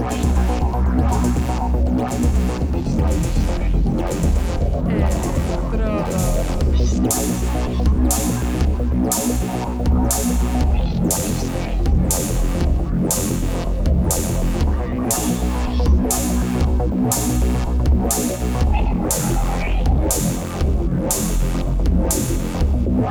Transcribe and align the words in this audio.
Estrada. 0.00 0.49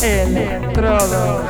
Electrodos. 0.01 1.49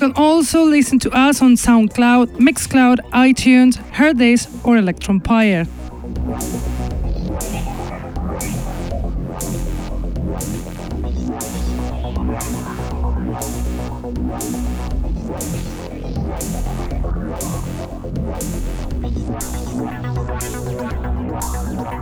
Can 0.00 0.12
also 0.16 0.64
listen 0.64 0.98
to 0.98 1.10
us 1.10 1.42
on 1.42 1.56
SoundCloud, 1.56 2.38
Mixcloud, 2.38 3.00
iTunes, 3.10 3.76
Hearthis, 3.92 4.48
or 4.64 4.76
Electronpire. 4.76 5.66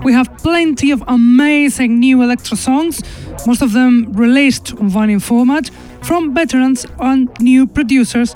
We 0.04 0.12
have 0.12 0.38
plenty 0.38 0.92
of 0.92 1.02
amazing 1.08 1.98
new 1.98 2.22
electro 2.22 2.56
songs, 2.56 3.02
most 3.44 3.60
of 3.60 3.72
them 3.72 4.12
released 4.12 4.72
on 4.74 4.88
vinyl 4.88 5.20
format, 5.20 5.70
from 6.08 6.32
veterans 6.32 6.86
and 7.00 7.28
new 7.38 7.66
producers 7.66 8.34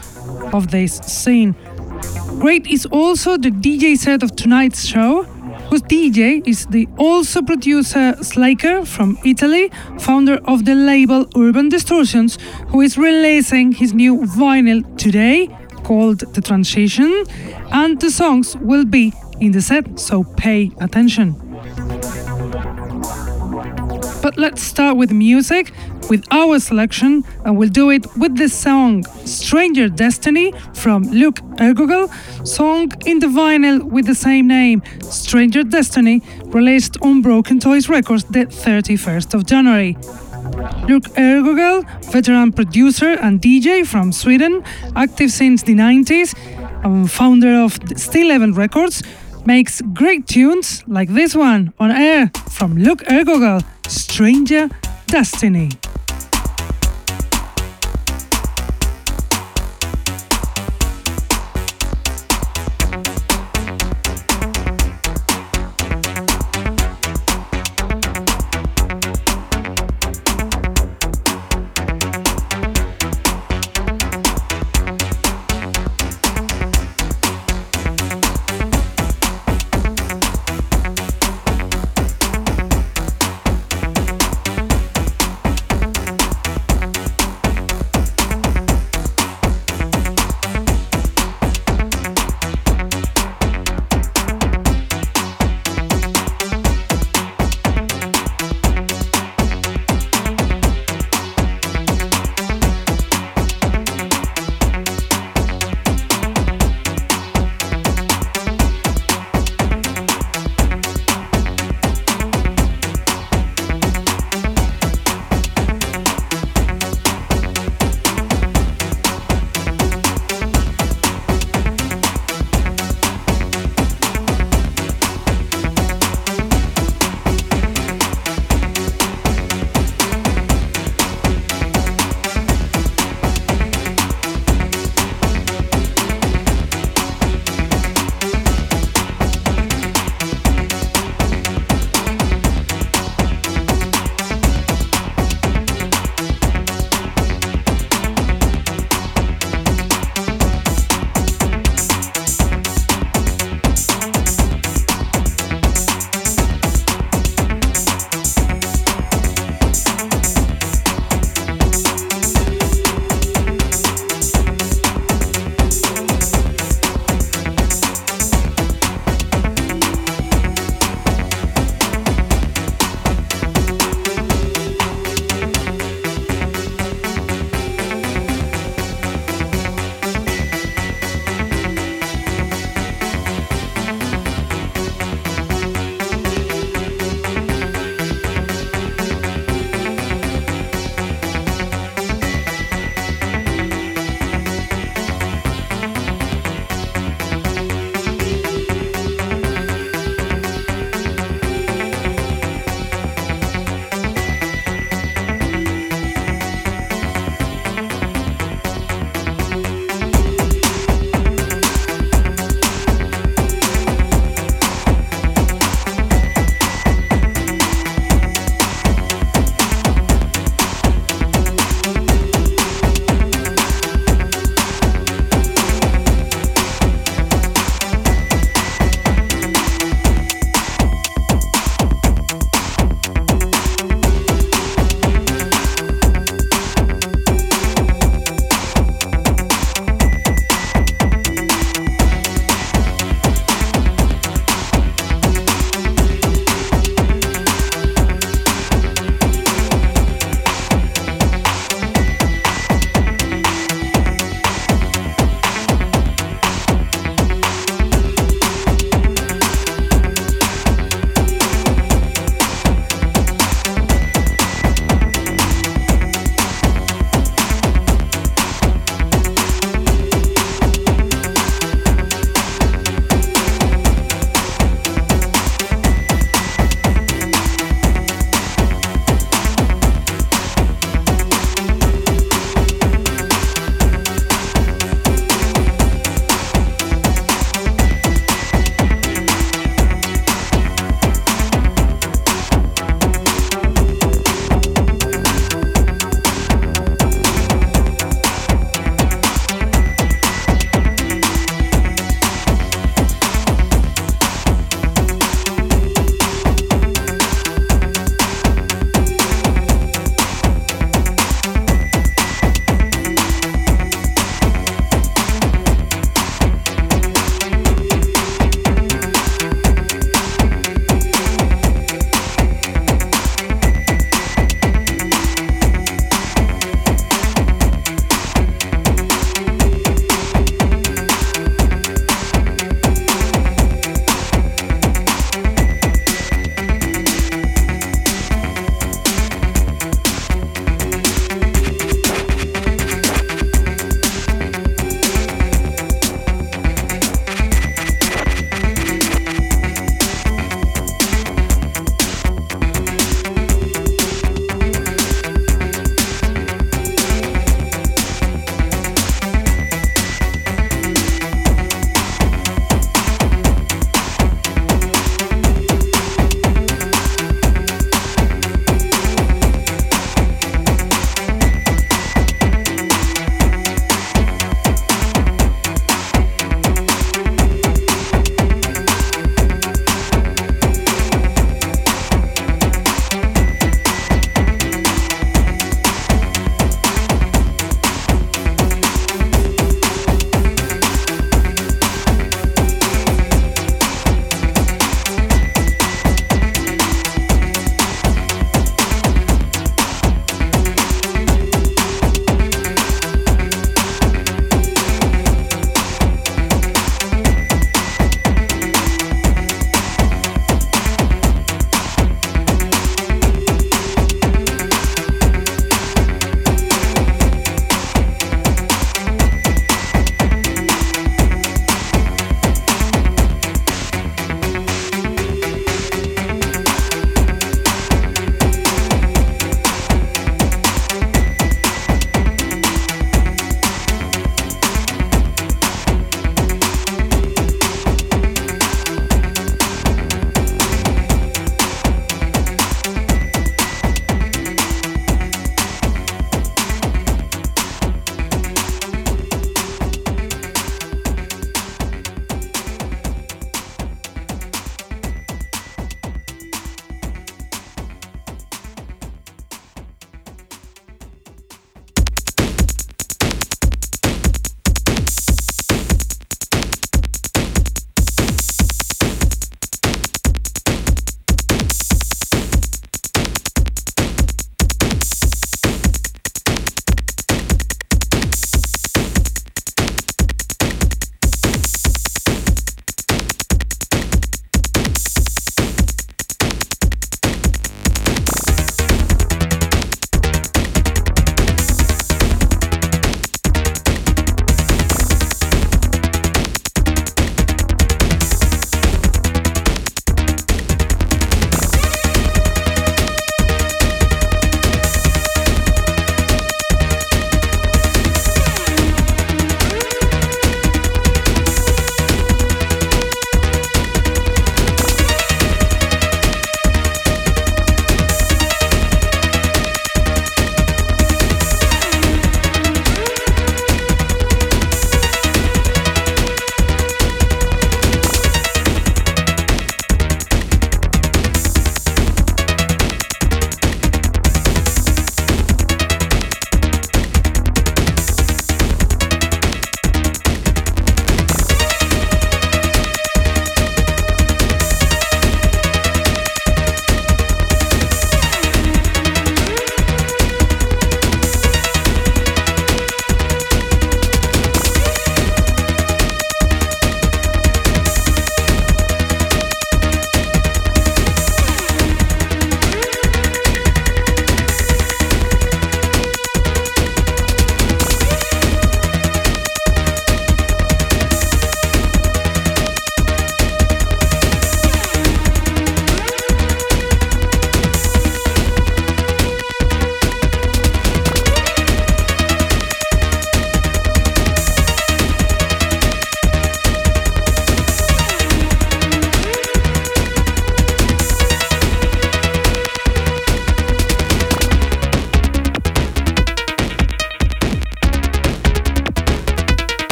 of 0.52 0.70
this 0.70 0.98
scene. 0.98 1.54
Great 2.38 2.66
is 2.66 2.84
also 2.84 3.38
the 3.38 3.50
DJ 3.50 3.96
set 3.96 4.22
of 4.22 4.36
tonight's 4.36 4.84
show, 4.84 5.22
whose 5.70 5.80
DJ 5.80 6.46
is 6.46 6.66
the 6.66 6.86
also 6.98 7.40
producer 7.40 8.14
Slaker 8.20 8.84
from 8.84 9.16
Italy, 9.24 9.70
founder 9.98 10.38
of 10.44 10.66
the 10.66 10.74
label 10.74 11.26
Urban 11.34 11.70
Distortions, 11.70 12.36
who 12.68 12.82
is 12.82 12.98
releasing 12.98 13.72
his 13.72 13.94
new 13.94 14.18
vinyl 14.18 14.82
today 14.98 15.48
called 15.82 16.20
The 16.34 16.42
Transition, 16.42 17.24
and 17.72 17.98
the 17.98 18.10
songs 18.10 18.54
will 18.54 18.84
be 18.84 19.14
in 19.40 19.52
the 19.52 19.62
set, 19.62 19.98
so 19.98 20.24
pay 20.24 20.70
attention. 20.78 21.34
But 24.32 24.40
let's 24.40 24.62
start 24.62 24.96
with 24.96 25.12
music, 25.12 25.72
with 26.08 26.24
our 26.30 26.58
selection, 26.58 27.22
and 27.44 27.58
we'll 27.58 27.68
do 27.68 27.90
it 27.90 28.06
with 28.16 28.34
the 28.38 28.48
song 28.48 29.04
Stranger 29.26 29.90
Destiny 29.90 30.54
from 30.72 31.02
Luke 31.02 31.40
Eargoggle, 31.60 32.08
song 32.46 32.90
in 33.04 33.18
the 33.18 33.26
vinyl 33.26 33.82
with 33.82 34.06
the 34.06 34.14
same 34.14 34.46
name, 34.46 34.82
Stranger 35.02 35.62
Destiny, 35.62 36.22
released 36.46 36.96
on 37.02 37.20
Broken 37.20 37.60
Toys 37.60 37.90
Records 37.90 38.24
the 38.24 38.46
31st 38.46 39.34
of 39.34 39.44
January. 39.44 39.98
Luke 40.88 41.08
Eargoggle, 41.18 41.84
veteran 42.10 42.52
producer 42.52 43.18
and 43.20 43.38
DJ 43.38 43.86
from 43.86 44.12
Sweden, 44.12 44.64
active 44.96 45.30
since 45.30 45.62
the 45.62 45.74
90s, 45.74 46.34
and 46.84 47.10
founder 47.10 47.62
of 47.62 47.78
Stilleben 47.80 48.56
Records, 48.56 49.02
makes 49.44 49.82
great 49.92 50.26
tunes 50.26 50.82
like 50.86 51.10
this 51.10 51.34
one 51.34 51.74
on 51.78 51.90
air 51.90 52.30
from 52.48 52.78
Luke 52.78 53.02
Eargoggle, 53.10 53.60
Stranger 53.92 54.70
Destiny. 55.06 55.68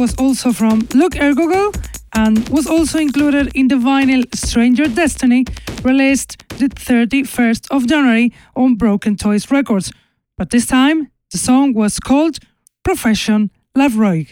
Was 0.00 0.14
also 0.14 0.50
from 0.50 0.88
Luke 0.94 1.16
Eargoggle 1.16 1.74
and 2.14 2.48
was 2.48 2.66
also 2.66 2.98
included 2.98 3.54
in 3.54 3.68
the 3.68 3.74
vinyl 3.74 4.24
Stranger 4.34 4.88
Destiny, 4.88 5.44
released 5.84 6.38
the 6.56 6.70
31st 6.70 7.70
of 7.70 7.86
January 7.86 8.32
on 8.56 8.76
Broken 8.76 9.16
Toys 9.16 9.50
Records. 9.50 9.92
But 10.38 10.48
this 10.48 10.64
time, 10.64 11.10
the 11.32 11.36
song 11.36 11.74
was 11.74 12.00
called 12.00 12.38
Profession 12.82 13.50
Lavroig. 13.76 14.28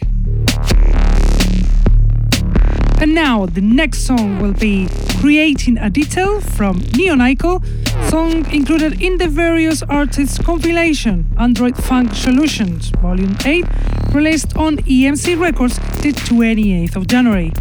And 2.99 3.13
now 3.13 3.45
the 3.45 3.61
next 3.61 3.99
song 4.07 4.41
will 4.41 4.53
be 4.53 4.87
Creating 5.21 5.77
a 5.77 5.91
Detail 5.91 6.41
from 6.41 6.79
Neonico, 6.97 7.63
song 8.09 8.51
included 8.51 9.03
in 9.03 9.19
the 9.19 9.27
various 9.27 9.83
artists 9.83 10.39
compilation 10.39 11.31
Android 11.37 11.77
Funk 11.77 12.15
Solutions 12.15 12.89
Volume 13.01 13.37
8, 13.45 13.65
released 14.13 14.55
on 14.55 14.77
EMC 14.77 15.39
Records 15.39 15.75
the 16.01 16.11
28th 16.11 16.95
of 16.95 17.07
January. 17.07 17.51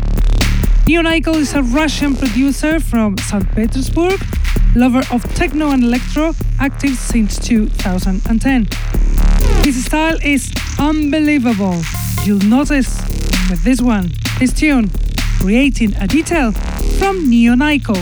Neonico 0.86 1.34
is 1.34 1.54
a 1.54 1.62
Russian 1.62 2.14
producer 2.16 2.80
from 2.80 3.16
St. 3.18 3.50
Petersburg, 3.54 4.20
lover 4.74 5.02
of 5.12 5.22
techno 5.34 5.70
and 5.70 5.84
electro, 5.84 6.34
active 6.58 6.94
since 6.96 7.38
2010. 7.38 8.68
His 9.64 9.84
style 9.84 10.18
is 10.22 10.52
unbelievable. 10.78 11.80
You'll 12.24 12.38
notice 12.40 13.00
with 13.50 13.64
this 13.64 13.80
one, 13.80 14.12
his 14.38 14.52
tune 14.52 14.90
creating 15.40 15.94
a 15.96 16.06
detail 16.06 16.52
from 16.52 17.30
Neonico. 17.30 17.96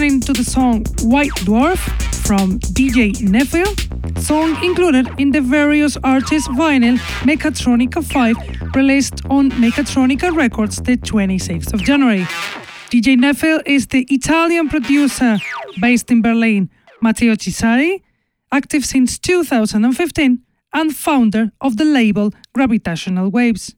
Listening 0.00 0.20
to 0.22 0.32
the 0.32 0.42
song 0.42 0.82
White 1.02 1.34
Dwarf 1.44 1.78
from 2.26 2.58
DJ 2.58 3.12
Nephil, 3.16 3.68
song 4.18 4.56
included 4.64 5.06
in 5.18 5.30
the 5.30 5.42
various 5.42 5.98
artists 6.02 6.48
vinyl 6.48 6.96
Mechatronica 7.28 8.02
5 8.02 8.74
released 8.74 9.20
on 9.28 9.50
Mechatronica 9.50 10.34
Records 10.34 10.76
the 10.76 10.96
26th 10.96 11.74
of 11.74 11.82
January. 11.82 12.24
DJ 12.90 13.18
Nephil 13.18 13.60
is 13.66 13.88
the 13.88 14.06
Italian 14.08 14.70
producer 14.70 15.36
based 15.82 16.10
in 16.10 16.22
Berlin, 16.22 16.70
Matteo 17.02 17.34
Cisari, 17.34 18.00
active 18.50 18.86
since 18.86 19.18
2015 19.18 20.38
and 20.72 20.96
founder 20.96 21.52
of 21.60 21.76
the 21.76 21.84
label 21.84 22.32
Gravitational 22.54 23.28
Waves. 23.28 23.74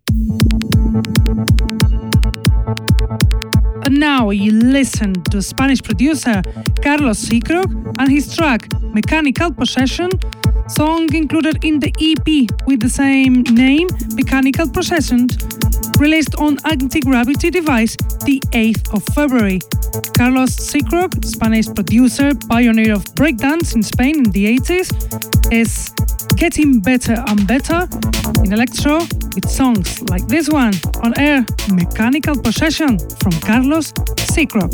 Now 4.02 4.30
you 4.30 4.50
listen 4.50 5.12
to 5.30 5.40
Spanish 5.40 5.80
producer 5.80 6.42
Carlos 6.82 7.18
Seacrook 7.20 7.70
and 8.00 8.10
his 8.10 8.34
track 8.34 8.66
Mechanical 8.82 9.54
Possession, 9.54 10.10
song 10.66 11.14
included 11.14 11.64
in 11.64 11.78
the 11.78 11.94
EP 12.00 12.50
with 12.66 12.80
the 12.80 12.88
same 12.88 13.44
name, 13.44 13.86
Mechanical 14.16 14.68
Possession, 14.68 15.28
released 16.02 16.34
on 16.34 16.58
Anti-Gravity 16.64 17.48
Device 17.50 17.96
the 18.26 18.42
8th 18.50 18.92
of 18.92 19.04
February. 19.14 19.60
Carlos 20.16 20.52
Seacrook, 20.52 21.12
Spanish 21.24 21.66
producer, 21.66 22.32
pioneer 22.48 22.94
of 22.94 23.04
breakdance 23.14 23.76
in 23.76 23.84
Spain 23.84 24.16
in 24.16 24.30
the 24.32 24.58
80s, 24.58 24.88
is 25.52 25.94
getting 26.34 26.80
better 26.80 27.14
and 27.28 27.46
better 27.46 27.86
in 28.44 28.52
electro 28.52 28.98
with 29.34 29.48
songs 29.48 30.02
like 30.10 30.26
this 30.26 30.48
one 30.48 30.74
on 31.04 31.16
air 31.20 31.46
Mechanical 31.72 32.36
Possession 32.36 32.98
from 33.20 33.32
Carlos 33.40 33.92
Seacrook. 34.18 34.72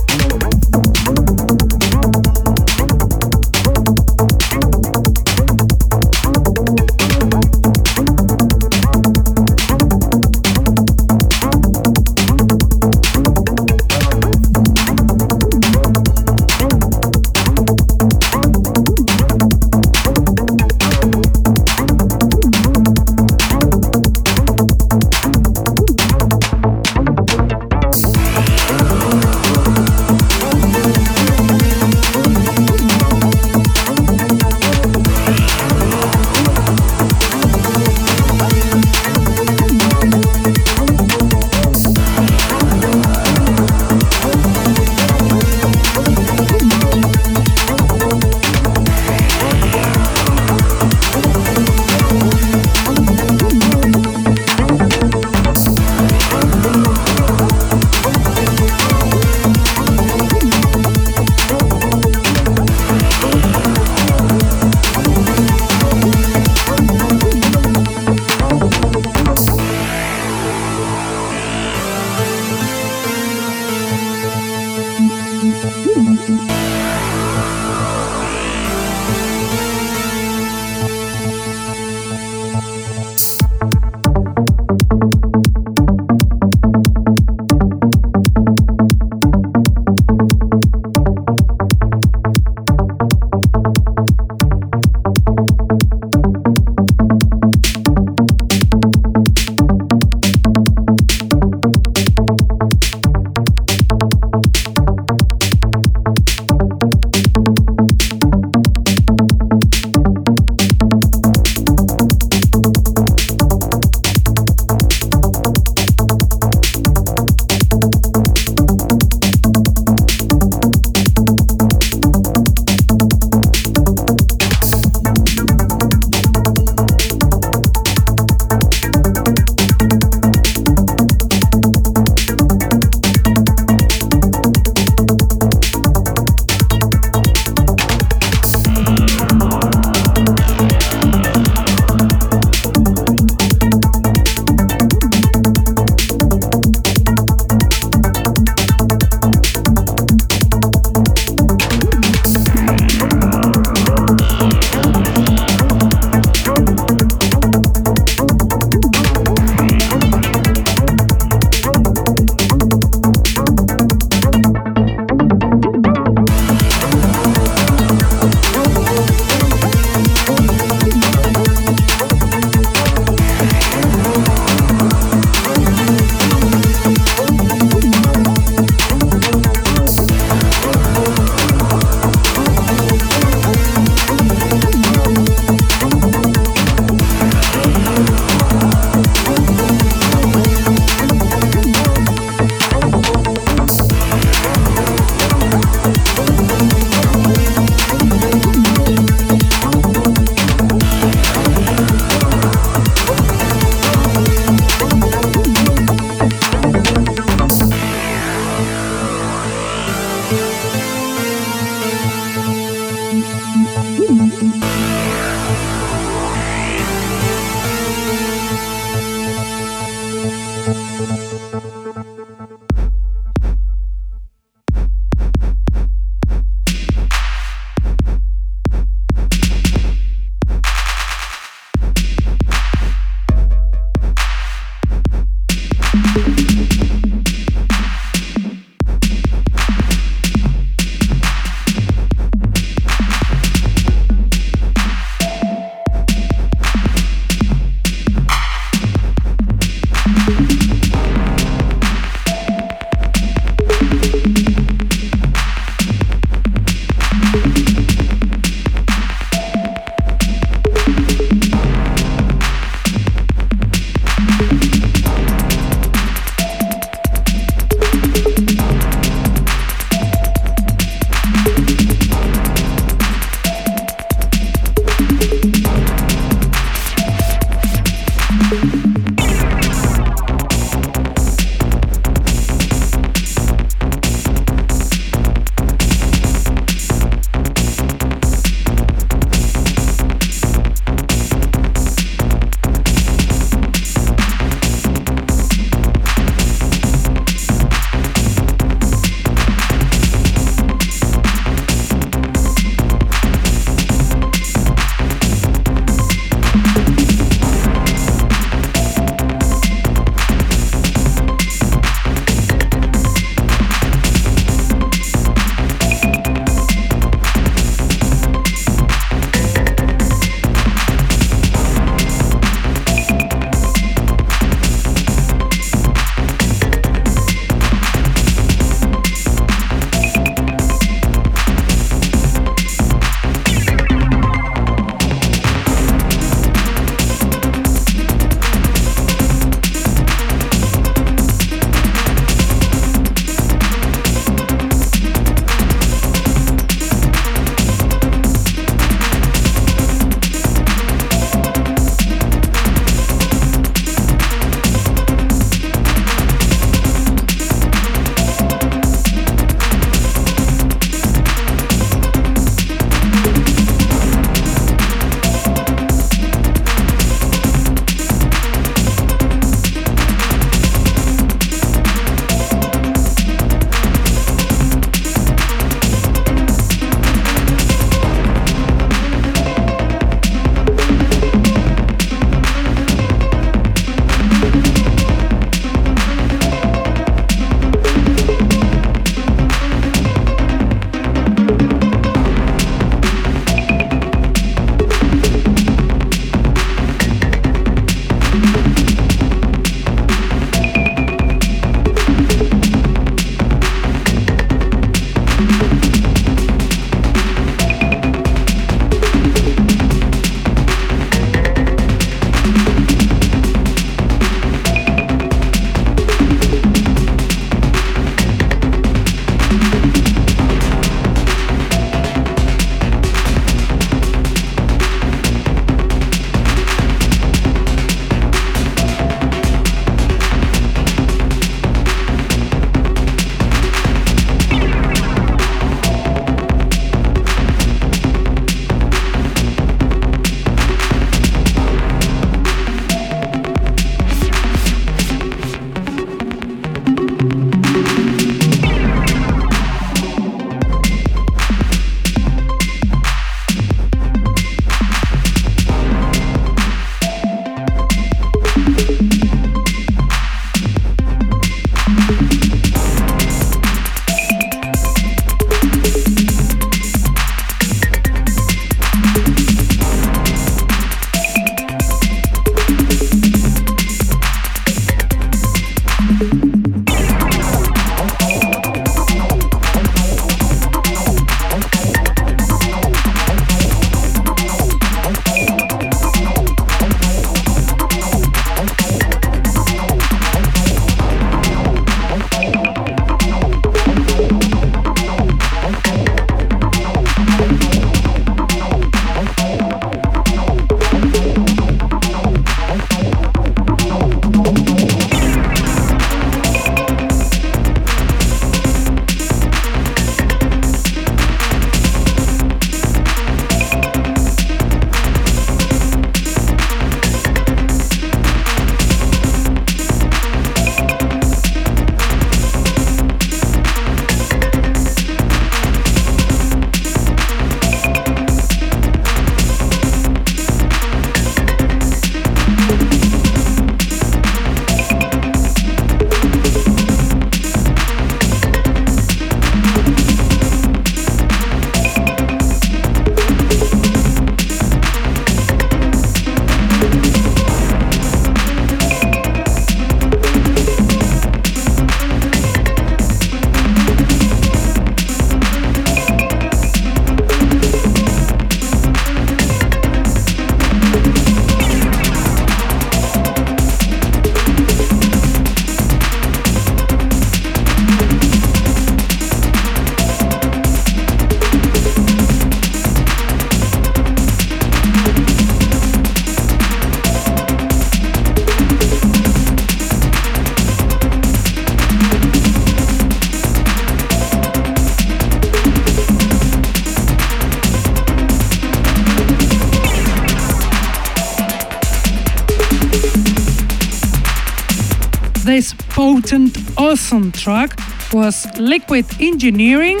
Track 597.48 597.80
was 598.12 598.46
Liquid 598.58 599.06
Engineering 599.20 600.00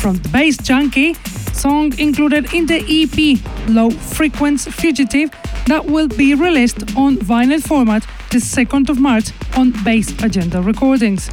from 0.00 0.16
the 0.16 0.28
Bass 0.30 0.56
Junkie, 0.56 1.14
song 1.52 1.96
included 1.96 2.52
in 2.52 2.66
the 2.66 2.80
EP 2.98 3.38
Low 3.68 3.90
Frequency 3.90 4.72
Fugitive 4.72 5.30
that 5.66 5.84
will 5.86 6.08
be 6.08 6.34
released 6.34 6.96
on 6.96 7.16
vinyl 7.18 7.62
format 7.62 8.02
the 8.32 8.38
2nd 8.38 8.88
of 8.88 8.98
March 8.98 9.30
on 9.56 9.70
Bass 9.84 10.10
Agenda 10.24 10.60
Recordings. 10.60 11.28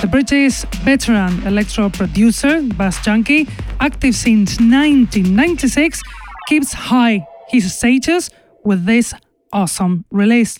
The 0.00 0.08
British 0.10 0.64
veteran 0.82 1.46
electro 1.46 1.90
producer, 1.90 2.60
Bass 2.62 3.00
Junkie, 3.04 3.46
active 3.78 4.16
since 4.16 4.58
1996, 4.58 6.02
keeps 6.48 6.72
high 6.72 7.24
his 7.48 7.72
status 7.72 8.30
with 8.64 8.84
this 8.84 9.14
awesome 9.52 10.04
release. 10.10 10.58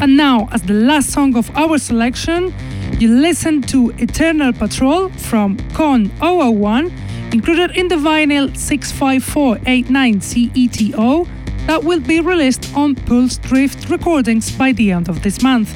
And 0.00 0.16
now, 0.16 0.48
as 0.50 0.62
the 0.62 0.72
last 0.72 1.10
song 1.10 1.36
of 1.36 1.54
our 1.54 1.76
selection, 1.76 2.54
you 2.98 3.08
listen 3.08 3.60
to 3.62 3.90
Eternal 3.98 4.54
Patrol 4.54 5.10
from 5.10 5.58
Con 5.74 6.06
001, 6.20 6.90
included 7.32 7.76
in 7.76 7.88
the 7.88 7.96
vinyl 7.96 8.56
65489 8.56 10.20
CETO 10.20 11.28
that 11.66 11.84
will 11.84 12.00
be 12.00 12.18
released 12.20 12.74
on 12.74 12.94
Pulse 12.94 13.36
Drift 13.36 13.90
Recordings 13.90 14.50
by 14.50 14.72
the 14.72 14.90
end 14.90 15.10
of 15.10 15.22
this 15.22 15.42
month. 15.42 15.74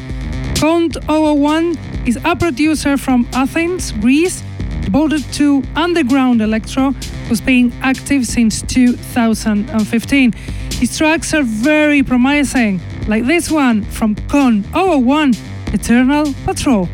Count 0.55 0.97
001 1.07 1.77
is 2.07 2.19
a 2.25 2.35
producer 2.35 2.97
from 2.97 3.29
Athens, 3.35 3.93
Greece, 3.93 4.43
devoted 4.81 5.23
to 5.35 5.63
underground 5.77 6.41
electro, 6.41 6.93
who's 7.29 7.43
been 7.43 7.73
active 7.83 8.27
since 8.27 8.63
2015. 8.63 10.33
His 10.73 10.97
tracks 10.97 11.35
are 11.35 11.43
very 11.43 12.03
promising, 12.03 12.81
like 13.07 13.25
this 13.27 13.51
one 13.51 13.83
from 13.83 14.15
Con 14.29 14.63
001 14.73 15.35
Eternal 15.73 16.33
Patrol. 16.45 16.89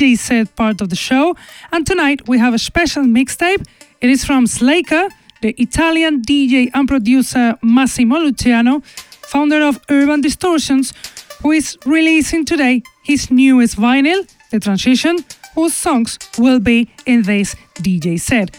DJ 0.00 0.16
set 0.16 0.56
part 0.56 0.80
of 0.80 0.88
the 0.88 0.96
show, 0.96 1.36
and 1.72 1.86
tonight 1.86 2.26
we 2.26 2.38
have 2.38 2.54
a 2.54 2.58
special 2.58 3.02
mixtape. 3.02 3.66
It 4.00 4.08
is 4.08 4.24
from 4.24 4.46
Slaker, 4.46 5.10
the 5.42 5.54
Italian 5.60 6.22
DJ 6.22 6.70
and 6.72 6.88
producer 6.88 7.58
Massimo 7.62 8.16
Luciano, 8.16 8.80
founder 8.80 9.62
of 9.62 9.78
Urban 9.90 10.22
Distortions, 10.22 10.94
who 11.42 11.50
is 11.52 11.76
releasing 11.84 12.46
today 12.46 12.82
his 13.02 13.30
newest 13.30 13.76
vinyl, 13.76 14.26
The 14.50 14.58
Transition, 14.58 15.18
whose 15.54 15.74
songs 15.74 16.18
will 16.38 16.60
be 16.60 16.88
in 17.04 17.24
this 17.24 17.54
DJ 17.74 18.18
set. 18.18 18.56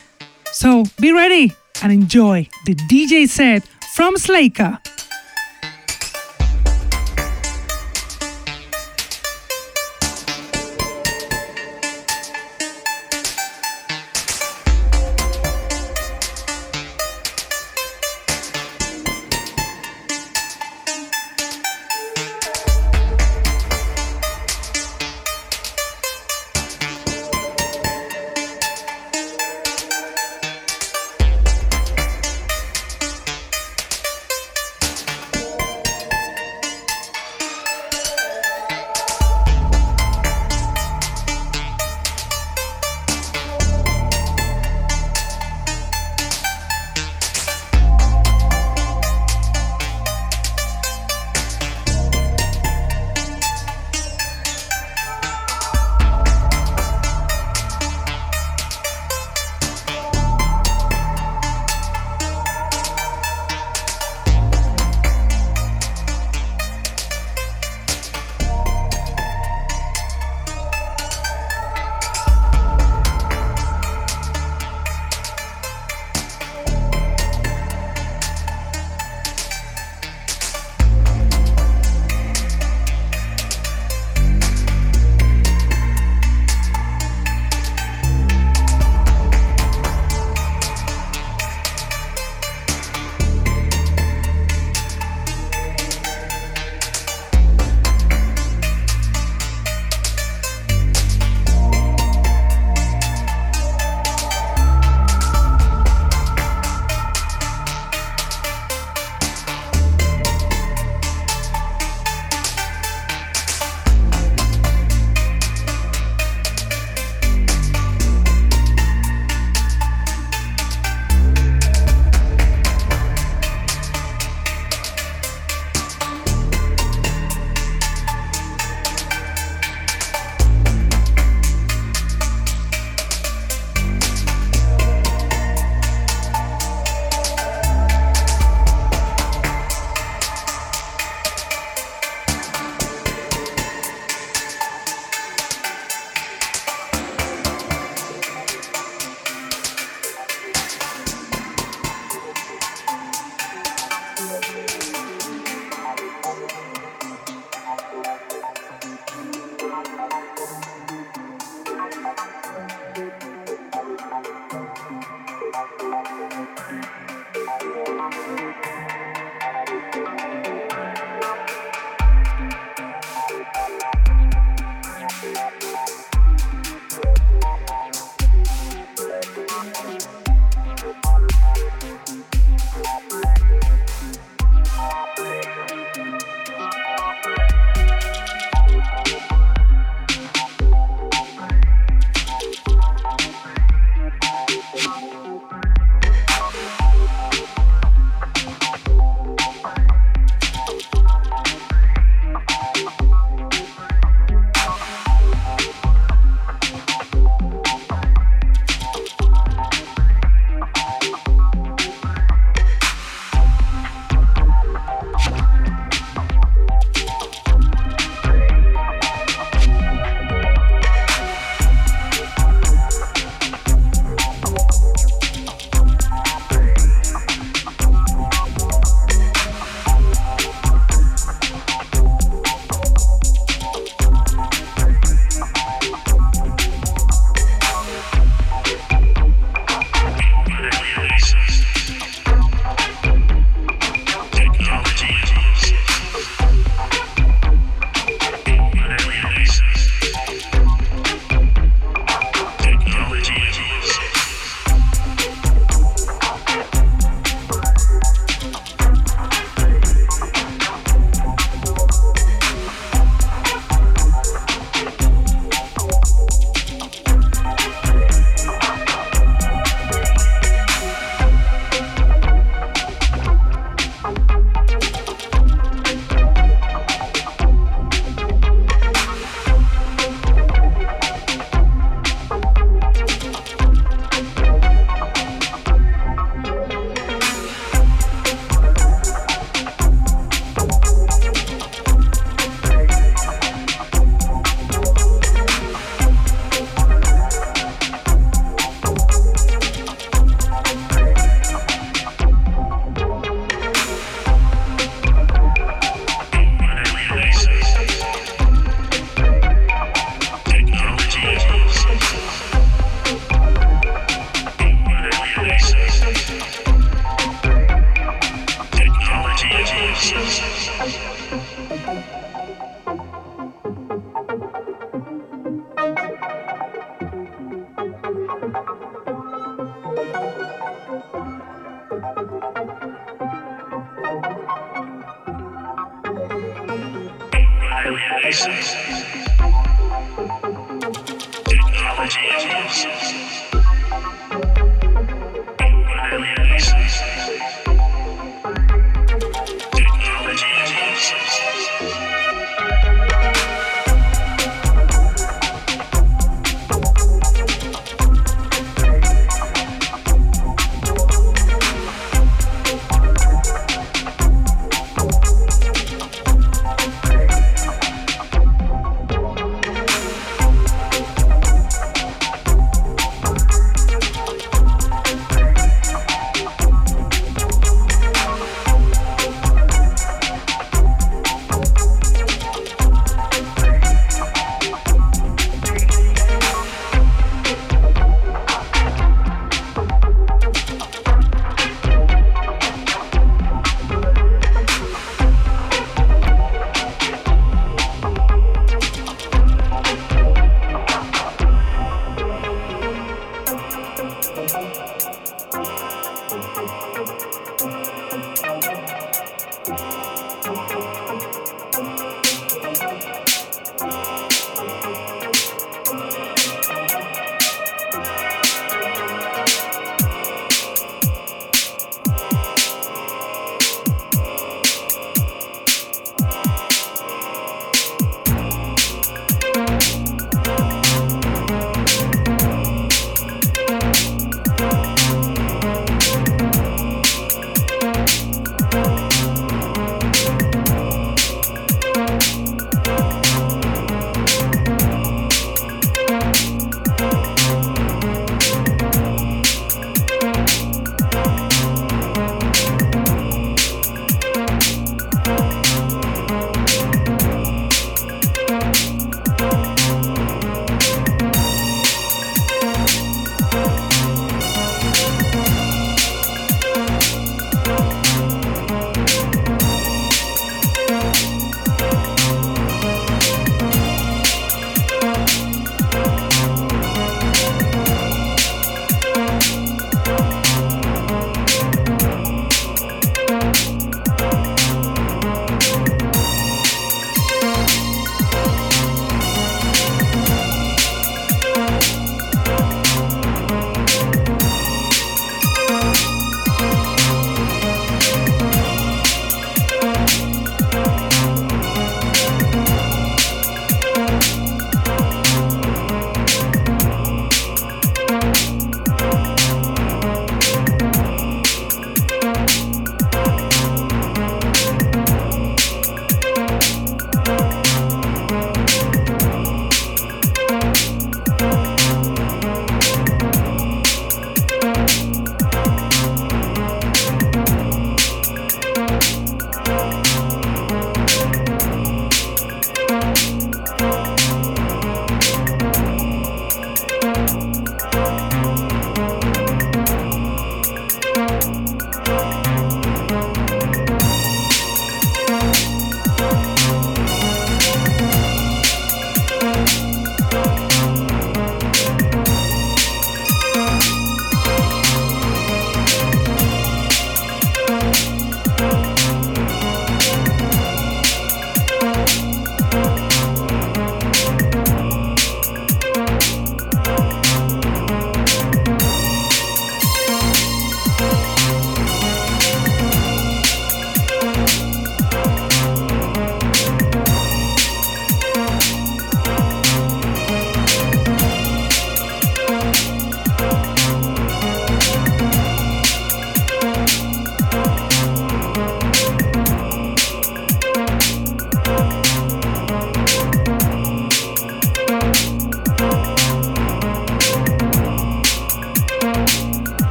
So 0.51 0.83
be 0.99 1.11
ready 1.11 1.53
and 1.81 1.91
enjoy 1.91 2.49
the 2.67 2.75
DJ 2.75 3.27
set 3.27 3.63
from 3.95 4.15
Slaker. 4.15 4.77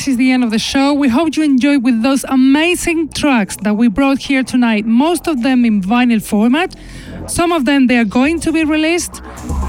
This 0.00 0.08
is 0.08 0.16
the 0.16 0.32
end 0.32 0.42
of 0.42 0.50
the 0.50 0.58
show. 0.58 0.94
We 0.94 1.08
hope 1.08 1.36
you 1.36 1.42
enjoyed 1.42 1.84
with 1.84 2.02
those 2.02 2.24
amazing 2.24 3.10
tracks 3.10 3.56
that 3.56 3.74
we 3.74 3.88
brought 3.88 4.16
here 4.16 4.42
tonight, 4.42 4.86
most 4.86 5.28
of 5.28 5.42
them 5.42 5.62
in 5.66 5.82
vinyl 5.82 6.22
format. 6.22 6.74
Some 7.26 7.52
of 7.52 7.66
them 7.66 7.86
they 7.86 7.98
are 7.98 8.06
going 8.06 8.40
to 8.40 8.50
be 8.50 8.64
released. 8.64 9.20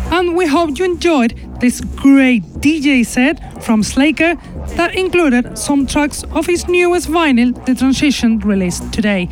And 0.09 0.37
we 0.37 0.47
hope 0.47 0.79
you 0.79 0.85
enjoyed 0.85 1.37
this 1.59 1.81
great 1.81 2.43
DJ 2.63 3.05
set 3.05 3.61
from 3.61 3.83
Slaker 3.83 4.35
that 4.77 4.95
included 4.95 5.57
some 5.57 5.85
tracks 5.85 6.23
of 6.31 6.45
his 6.45 6.65
newest 6.69 7.09
vinyl, 7.09 7.53
The 7.65 7.75
Transition, 7.75 8.39
released 8.39 8.93
today. 8.93 9.27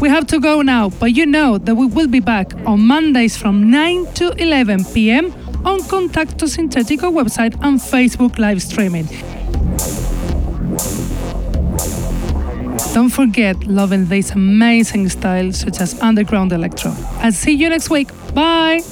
We 0.00 0.08
have 0.08 0.26
to 0.26 0.40
go 0.40 0.60
now, 0.60 0.88
but 0.88 1.14
you 1.14 1.24
know 1.24 1.56
that 1.58 1.76
we 1.76 1.86
will 1.86 2.08
be 2.08 2.18
back 2.18 2.52
on 2.66 2.80
Mondays 2.80 3.36
from 3.36 3.70
9 3.70 4.06
to 4.14 4.32
11 4.42 4.86
pm 4.86 5.26
on 5.64 5.78
Contacto 5.82 6.48
Sintetico 6.48 7.12
website 7.12 7.54
and 7.62 7.78
Facebook 7.78 8.40
live 8.40 8.60
streaming. 8.60 9.06
Don't 12.94 13.10
forget 13.10 13.56
loving 13.66 14.06
these 14.08 14.30
amazing 14.32 15.08
styles 15.08 15.60
such 15.60 15.80
as 15.80 16.00
underground 16.02 16.52
electro. 16.52 16.94
I'll 17.20 17.32
see 17.32 17.52
you 17.52 17.68
next 17.68 17.88
week. 17.90 18.08
Bye. 18.34 18.82